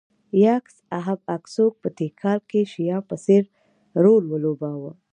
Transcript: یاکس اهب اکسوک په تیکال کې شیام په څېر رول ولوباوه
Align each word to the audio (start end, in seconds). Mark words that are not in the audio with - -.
یاکس 0.43 0.75
اهب 0.99 1.19
اکسوک 1.35 1.73
په 1.81 1.89
تیکال 1.97 2.39
کې 2.49 2.59
شیام 2.73 3.03
په 3.09 3.15
څېر 3.25 3.43
رول 4.03 4.23
ولوباوه 4.27 4.91